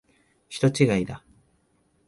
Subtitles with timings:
[0.49, 1.23] 人違いだ。